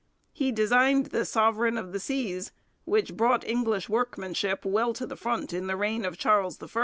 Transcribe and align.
He 0.31 0.51
designed 0.51 1.11
the 1.11 1.25
Sovereign 1.25 1.77
of 1.77 1.91
the 1.91 1.99
Seas, 1.99 2.51
which 2.85 3.15
brought 3.15 3.45
English 3.45 3.87
workmanship 3.87 4.65
well 4.65 4.93
to 4.93 5.05
the 5.05 5.15
front 5.15 5.53
in 5.53 5.67
the 5.67 5.75
reign 5.75 6.05
of 6.05 6.17
Charles 6.17 6.57
I. 6.75 6.79